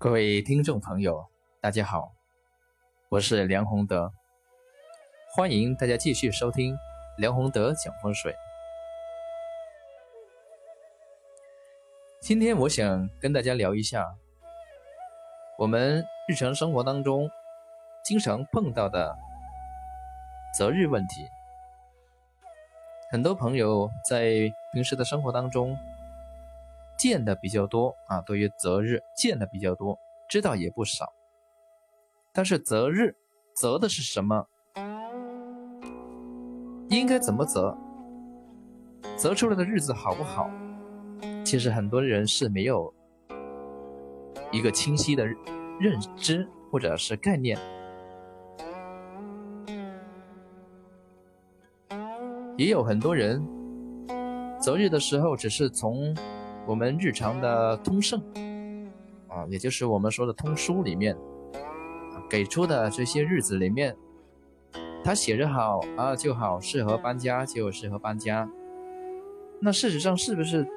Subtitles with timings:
[0.00, 1.26] 各位听众朋友，
[1.60, 2.12] 大家好，
[3.08, 4.12] 我是梁宏德，
[5.34, 6.78] 欢迎大家继续收听
[7.16, 8.32] 梁宏德讲风水。
[12.20, 14.06] 今天我想跟大家聊一下
[15.58, 17.28] 我们日常生活当中
[18.04, 19.18] 经常碰到的
[20.56, 21.28] 择日问题。
[23.10, 25.76] 很多朋友在平时的生活当中。
[26.98, 29.96] 见的比较多啊，对于择日见的比较多，
[30.28, 31.06] 知道也不少。
[32.32, 33.14] 但是择日
[33.54, 34.46] 择的是什么？
[36.88, 37.76] 应该怎么择？
[39.16, 40.50] 择出来的日子好不好？
[41.44, 42.92] 其实很多人是没有
[44.50, 45.24] 一个清晰的
[45.78, 47.56] 认知或者是概念。
[52.56, 53.40] 也有很多人
[54.60, 56.12] 择日的时候只是从。
[56.68, 58.22] 我们日常的通胜
[59.26, 61.16] 啊，也就是我们说的通书里面
[62.28, 63.96] 给出的这些日子里面，
[65.02, 68.46] 他写着好啊就好，适合搬家就适合搬家。
[69.58, 70.68] 那事实上是不是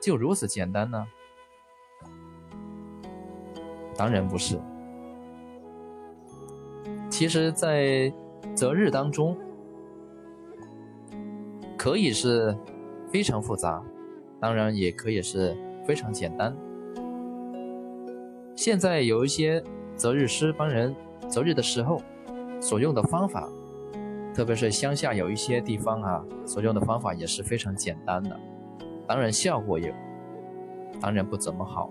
[0.00, 1.04] 就如此简单呢？
[3.96, 4.56] 当然不是。
[7.10, 8.12] 其实，在
[8.54, 9.36] 择日当中，
[11.76, 12.56] 可以是
[13.10, 13.82] 非常复杂。
[14.40, 16.54] 当然也可以是非常简单。
[18.56, 19.62] 现在有一些
[19.96, 20.94] 择日师帮人
[21.28, 22.00] 择日的时候
[22.60, 23.48] 所用的方法，
[24.32, 28.38] 特别是乡下有一些地方啊，所用的方法也是非常简单的。
[29.06, 29.94] 当然效果也
[31.00, 31.90] 当然不怎么好，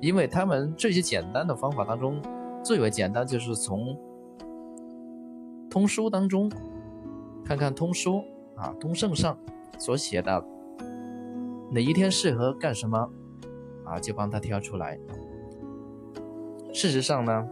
[0.00, 2.20] 因为他们这些简单的方法当中，
[2.64, 3.96] 最为简单就是从
[5.70, 6.50] 通书当中
[7.44, 8.24] 看看通书
[8.56, 9.38] 啊，通胜上。
[9.78, 10.44] 所写的
[11.70, 13.10] 哪一天适合干什么
[13.84, 14.98] 啊，就帮他挑出来。
[16.72, 17.48] 事实上呢，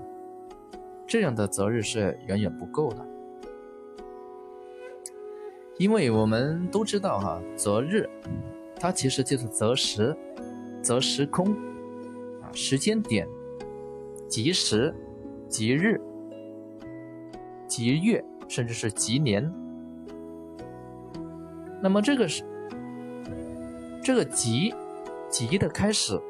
[1.07, 3.07] 这样的择日是远远不够的，
[5.79, 8.09] 因为我们都知道哈，择日
[8.79, 10.17] 它其实就是择时、
[10.83, 11.53] 择时空
[12.43, 13.27] 啊，时间点、
[14.29, 14.95] 吉时、
[15.49, 16.01] 吉日、
[17.67, 19.53] 吉月，甚至是吉年。
[21.87, 22.43] 那么这个是
[24.03, 24.75] 这个吉
[25.31, 26.21] 吉的开始，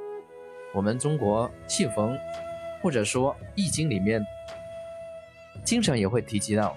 [0.74, 2.14] 我们中国信逢
[2.82, 4.22] 或者说易经里面
[5.64, 6.76] 经常也会提及到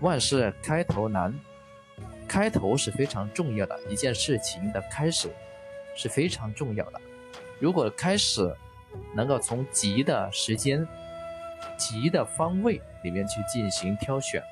[0.00, 1.32] 万事开头难，
[2.26, 5.30] 开头是非常重要的一件事情的开始
[5.94, 7.00] 是非常重要的。
[7.60, 8.52] 如果开始
[9.14, 10.84] 能够从吉的时间、
[11.78, 14.42] 吉的方位里面去进行挑选。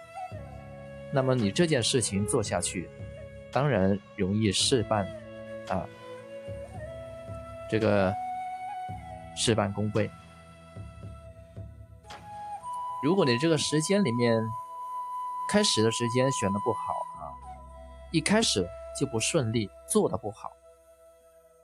[1.10, 2.86] 那么你这件事情做下去，
[3.52, 5.06] 当然容易事半，
[5.68, 5.86] 啊，
[7.70, 8.12] 这个
[9.36, 10.10] 事半功倍。
[13.02, 14.42] 如果你这个时间里面
[15.50, 17.30] 开始的时间选的不好啊，
[18.10, 20.50] 一开始就不顺利，做的不好，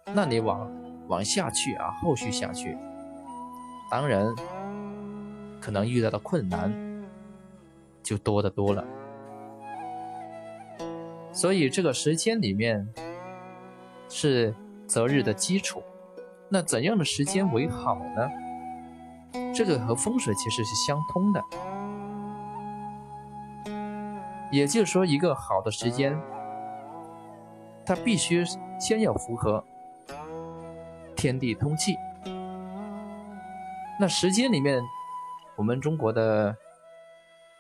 [0.07, 0.71] 那你往
[1.09, 2.79] 往下去啊，后续下去，
[3.91, 4.33] 当然
[5.61, 6.73] 可能遇到的困难
[8.03, 8.85] 就多得多了。
[11.35, 12.89] 所以这个时间里面
[14.09, 14.55] 是
[14.87, 15.83] 择日的基础，
[16.49, 18.31] 那怎样的时间为好呢？
[19.53, 21.43] 这个和风水其实是相通的，
[24.53, 26.17] 也就是说，一个好的时间，
[27.85, 28.45] 它必须
[28.79, 29.65] 先要符合
[31.17, 31.97] 天地通气。
[33.99, 34.81] 那时间里面，
[35.57, 36.57] 我们中国的。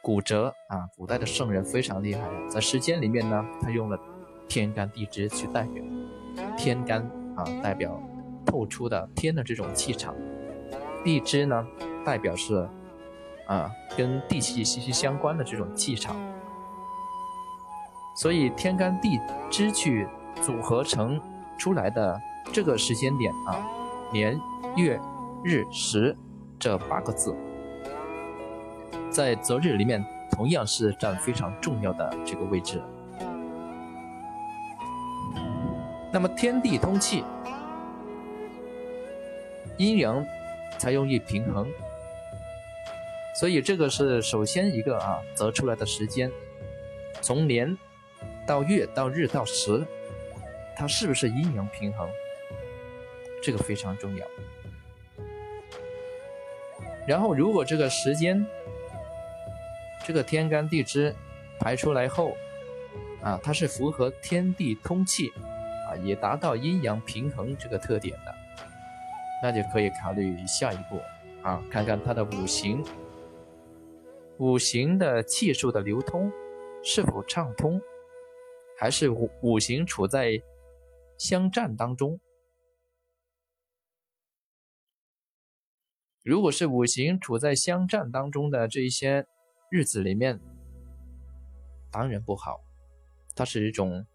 [0.04, 3.98] 古哲啊，古代的圣人非常厉害，在时间里面呢，他用了
[4.46, 5.82] 天干地支去代表，
[6.58, 7.00] 天干
[7.34, 7.98] 啊代表
[8.44, 10.14] 透出的天的这种气场，
[11.02, 11.66] 地支呢
[12.04, 12.68] 代表是
[13.48, 16.14] 啊跟地气息息相关的这种气场，
[18.14, 19.18] 所以天干地
[19.50, 20.06] 支去
[20.42, 21.18] 组合成
[21.56, 22.20] 出来的
[22.52, 23.56] 这个时间点啊，
[24.12, 24.38] 年
[24.76, 25.00] 月
[25.42, 26.14] 日时
[26.58, 27.34] 这八个字。
[29.14, 32.82] 在择日里面，同样是占非常重要的这个位置。
[36.12, 37.22] 那么天地通气，
[39.76, 40.26] 阴阳
[40.78, 41.70] 才容易平衡。
[43.38, 46.28] 所以这个是首先一个啊，择出来的时间，
[47.20, 47.78] 从年
[48.44, 49.86] 到月到日到时，
[50.74, 52.08] 它是不是阴阳平衡？
[53.40, 54.26] 这个非常重要。
[57.06, 58.44] 然后如果这个时间，
[60.04, 61.14] 这个天干地支
[61.58, 62.36] 排出来后，
[63.22, 65.30] 啊，它是符合天地通气，
[65.88, 68.34] 啊，也达到阴阳平衡这个特点的。
[69.42, 71.00] 那就可以考虑下一步
[71.42, 72.84] 啊，看看它的五行，
[74.38, 76.30] 五行的气数的流通
[76.82, 77.80] 是否畅通，
[78.78, 80.40] 还是五五行处在
[81.16, 82.20] 相战当中。
[86.22, 89.26] 如果是五行处在相战当中的这一些
[89.74, 90.38] 日子里面，
[91.90, 92.60] 当然不好，
[93.34, 94.06] 它是一种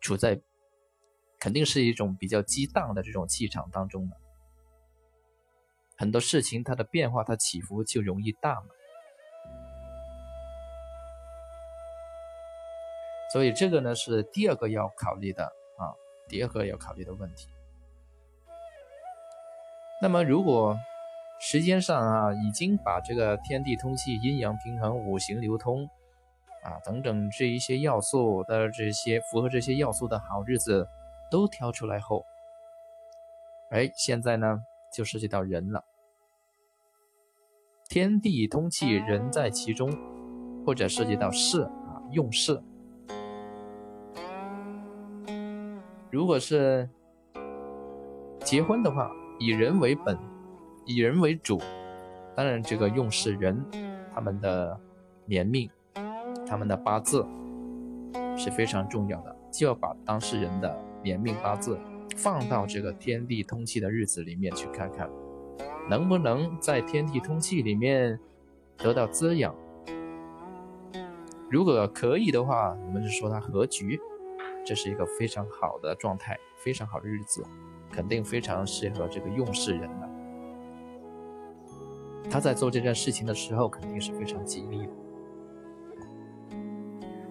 [0.00, 0.40] 处在
[1.40, 4.16] 肯定是一种比较激荡的这种气场当中的。
[5.96, 8.68] 很多事情它的变化，它起伏就容易大嘛，
[13.32, 15.46] 所以这个呢是第二个要考虑的
[15.78, 15.90] 啊，
[16.28, 17.48] 第二个要考虑的问题。
[20.00, 20.78] 那么如果
[21.44, 25.84] 时间上啊已经把这个天地通气、阴阳平衡、五行流通
[26.62, 30.86] 啊等等这一些要素的这些符合这些要素的好日子
[31.32, 32.24] 都挑出来后，
[33.72, 34.60] 哎，现在呢
[34.94, 35.84] 就涉及到人了。
[37.88, 39.90] 天地通气，人在其中，
[40.64, 42.62] 或者涉及到事啊，用事。
[46.08, 46.88] 如果是
[48.44, 49.10] 结婚的话，
[49.40, 50.16] 以人为本，
[50.84, 51.60] 以人为主，
[52.34, 53.64] 当然这个用事人
[54.14, 54.78] 他们的
[55.26, 55.70] 年命、
[56.46, 57.24] 他们的八字
[58.36, 61.78] 是非常重要的，就要把当事人的年命八字
[62.16, 65.08] 放到这个天地通气的日子里面去看看。
[65.88, 68.18] 能不能在天地通气里面
[68.76, 69.54] 得到滋养？
[71.50, 74.00] 如果可以的话，我们就说它合局，
[74.64, 77.44] 这是一个非常好的状态，非常好的日子，
[77.90, 80.11] 肯定非常适合这个用事人的。
[82.30, 84.92] 他在做这件事情的时候，肯定是非常吉利的。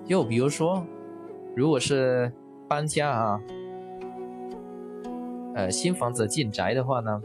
[0.06, 0.86] 又比如说，
[1.56, 2.32] 如果是
[2.68, 3.42] 搬家啊，
[5.56, 7.22] 呃，新房子进宅的话呢？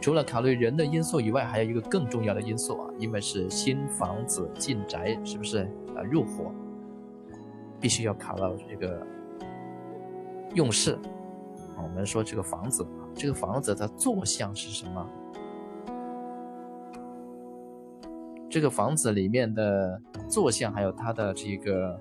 [0.00, 6.02] 除了考虑人的因素以外，还有一个更重要的因素啊，因为是新房子进宅，是不是啊？
[6.02, 6.50] 入伙
[7.78, 9.06] 必须要考到这个
[10.54, 10.98] 用事。
[11.76, 15.06] 我们说这个房子，这个房子的坐向是什么？
[18.50, 21.98] 这个房子里面的坐向，还有它的这个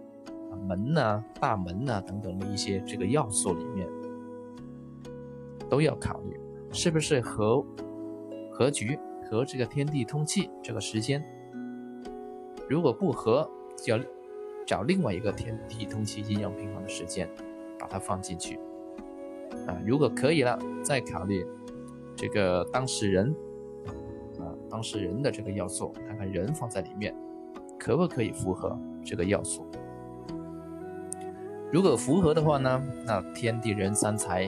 [0.68, 3.88] 门呐、大门呐等等的一些这个要素里面，
[5.70, 6.40] 都要考虑，
[6.72, 7.64] 是不是和。
[8.52, 11.24] 合局和这个天地通气这个时间，
[12.68, 14.04] 如果不合，就要
[14.68, 17.30] 找另外一个天地通气、阴阳平衡的时间，
[17.80, 18.60] 把它放进去。
[19.66, 21.48] 啊，如果可以了，再考虑
[22.18, 23.34] 这个当事人，
[24.70, 27.16] 当事人的这个要素，看看人放在里面
[27.80, 29.70] 可不可以符合这个要素。
[31.72, 34.46] 如果符合的话呢，那天地人三才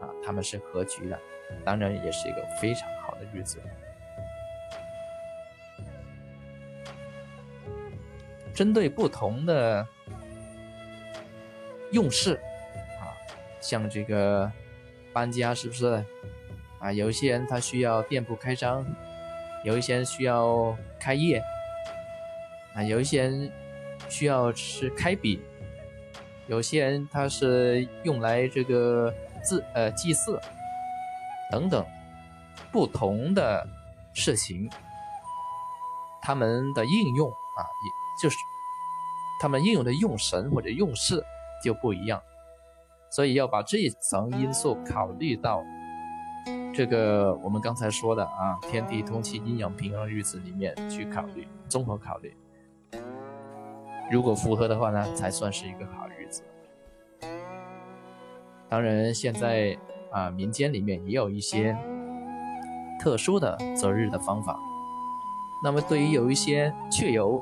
[0.00, 1.18] 啊，他们是合局的，
[1.64, 3.08] 当然也是一个非常好。
[3.18, 3.58] 的日子，
[8.54, 9.84] 针对不同的
[11.90, 12.38] 用事
[13.00, 13.10] 啊，
[13.60, 14.48] 像这个
[15.12, 16.04] 搬家是不是
[16.78, 16.92] 啊？
[16.92, 18.86] 有些人他需要店铺开张，
[19.64, 21.42] 有一些人需要开业
[22.74, 23.50] 啊，有一些人
[24.08, 25.40] 需要是开笔，
[26.46, 29.12] 有些人他是用来这个
[29.42, 30.40] 祭呃祭祀
[31.50, 31.84] 等等。
[32.70, 33.66] 不同的
[34.12, 34.68] 事情，
[36.20, 38.36] 他们的应用啊，也就是
[39.40, 41.24] 他们应用的用神或者用事
[41.64, 42.20] 就不一样，
[43.10, 45.62] 所以要把这一层因素考虑到
[46.74, 52.36] 这个我们刚才说的啊，天地通气、阴阳平衡日子里面去考虑，综合考虑。
[54.10, 56.42] 如果符合的话呢，才算是一个好日子。
[58.68, 59.76] 当然，现在
[60.10, 61.76] 啊，民间里面也有一些。
[63.00, 64.58] 特殊的择日的方法，
[65.62, 67.40] 那么对于有一些确有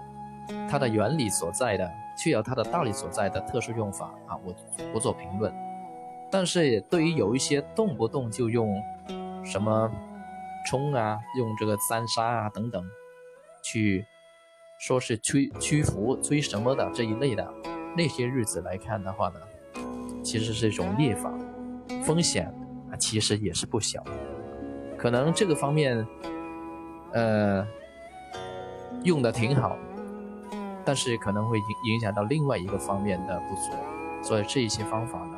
[0.68, 4.54] 它的原理所在的，确有它的道理所在的特殊用法啊，我
[4.92, 5.50] 不做评论。
[6.30, 8.82] 但是对于有一些动不动就用
[9.44, 9.90] 什么
[10.68, 12.84] 冲啊，用这个三杀啊等等，
[13.62, 14.04] 去
[14.78, 17.48] 说是驱驱福、催什么的这一类的
[17.96, 19.40] 那些日子来看的话呢，
[20.22, 21.32] 其实是一种劣法，
[22.04, 22.46] 风险
[22.90, 24.02] 啊其实也是不小。
[24.98, 26.06] 可能这个方面，
[27.12, 27.66] 呃，
[29.04, 29.76] 用的挺好，
[30.84, 31.64] 但是可能会影
[31.94, 33.76] 影响到另外一个方面的不足，
[34.22, 35.35] 所以这一些方法呢，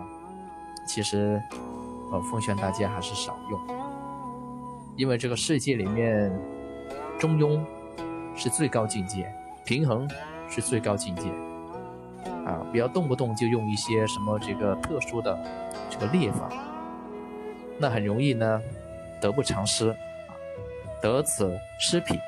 [0.88, 1.40] 其实，
[2.10, 3.60] 我，奉劝大家还是少用，
[4.96, 6.32] 因为这个世界里面，
[7.18, 7.62] 中庸
[8.34, 9.30] 是最高境界，
[9.66, 10.08] 平衡
[10.48, 11.28] 是最高境界，
[12.46, 15.38] 啊，不要动不动就用一些什么这个特殊的
[15.90, 16.48] 这个列法。
[17.78, 18.60] 那很容易呢
[19.20, 19.94] 得不偿失，
[21.02, 22.18] 得此失彼。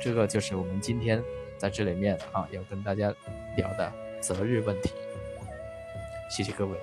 [0.00, 1.22] 这个就是我们今天
[1.58, 3.14] 在这里面啊要跟大家
[3.56, 3.92] 聊的
[4.22, 4.90] 择日问题。
[6.28, 6.78] 谢谢各位。